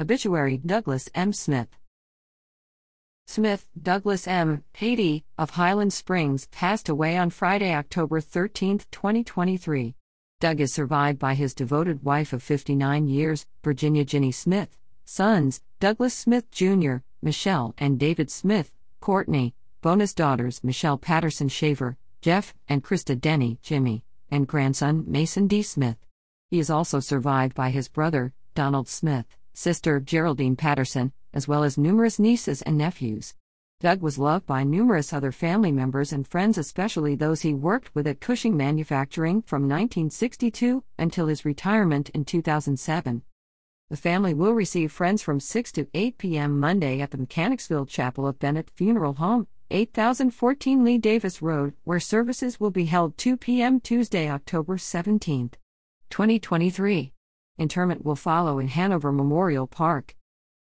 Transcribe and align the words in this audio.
Obituary 0.00 0.56
Douglas 0.56 1.10
M. 1.14 1.30
Smith. 1.30 1.68
Smith, 3.26 3.66
Douglas 3.80 4.26
M., 4.26 4.64
80, 4.80 5.26
of 5.36 5.50
Highland 5.50 5.92
Springs, 5.92 6.46
passed 6.46 6.88
away 6.88 7.18
on 7.18 7.28
Friday, 7.28 7.74
October 7.74 8.22
13, 8.22 8.78
2023. 8.90 9.94
Doug 10.40 10.58
is 10.58 10.72
survived 10.72 11.18
by 11.18 11.34
his 11.34 11.52
devoted 11.52 12.02
wife 12.02 12.32
of 12.32 12.42
59 12.42 13.08
years, 13.08 13.44
Virginia 13.62 14.02
Ginny 14.02 14.32
Smith, 14.32 14.74
sons, 15.04 15.60
Douglas 15.80 16.14
Smith 16.14 16.50
Jr., 16.50 16.96
Michelle 17.20 17.74
and 17.76 17.98
David 18.00 18.30
Smith, 18.30 18.72
Courtney, 19.00 19.54
bonus 19.82 20.14
daughters 20.14 20.64
Michelle 20.64 20.96
Patterson 20.96 21.50
Shaver, 21.50 21.98
Jeff, 22.22 22.54
and 22.70 22.82
Chrysta 22.82 23.20
Denny, 23.20 23.58
Jimmy, 23.60 24.02
and 24.30 24.48
grandson 24.48 25.04
Mason 25.06 25.46
D. 25.46 25.60
Smith. 25.60 25.98
He 26.48 26.58
is 26.58 26.70
also 26.70 27.00
survived 27.00 27.54
by 27.54 27.68
his 27.68 27.88
brother, 27.88 28.32
Donald 28.54 28.88
Smith, 28.88 29.26
sister 29.52 30.00
Geraldine 30.00 30.56
Patterson, 30.56 31.12
as 31.32 31.46
well 31.46 31.64
as 31.64 31.78
numerous 31.78 32.18
nieces 32.18 32.62
and 32.62 32.78
nephews. 32.78 33.34
Doug 33.80 34.02
was 34.02 34.18
loved 34.18 34.44
by 34.44 34.62
numerous 34.62 35.10
other 35.12 35.32
family 35.32 35.72
members 35.72 36.12
and 36.12 36.28
friends, 36.28 36.58
especially 36.58 37.14
those 37.14 37.40
he 37.40 37.54
worked 37.54 37.94
with 37.94 38.06
at 38.06 38.20
Cushing 38.20 38.54
Manufacturing 38.54 39.40
from 39.40 39.62
1962 39.62 40.84
until 40.98 41.28
his 41.28 41.46
retirement 41.46 42.10
in 42.10 42.26
2007. 42.26 43.22
The 43.88 43.96
family 43.96 44.34
will 44.34 44.52
receive 44.52 44.92
friends 44.92 45.22
from 45.22 45.40
6 45.40 45.72
to 45.72 45.88
8 45.94 46.18
p.m. 46.18 46.60
Monday 46.60 47.00
at 47.00 47.10
the 47.10 47.18
Mechanicsville 47.18 47.86
Chapel 47.86 48.26
of 48.26 48.38
Bennett 48.38 48.70
Funeral 48.70 49.14
Home, 49.14 49.46
8014 49.70 50.84
Lee 50.84 50.98
Davis 50.98 51.40
Road, 51.40 51.72
where 51.84 52.00
services 52.00 52.60
will 52.60 52.70
be 52.70 52.84
held 52.84 53.16
2 53.16 53.38
p.m. 53.38 53.80
Tuesday, 53.80 54.28
October 54.30 54.76
17, 54.76 55.52
2023. 56.10 57.12
Interment 57.60 58.06
will 58.06 58.16
follow 58.16 58.58
in 58.58 58.68
Hanover 58.68 59.12
Memorial 59.12 59.66
Park. 59.66 60.16